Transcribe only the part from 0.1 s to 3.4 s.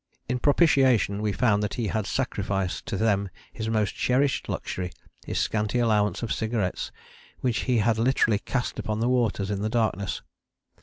In propitiation we found that he had sacrificed to them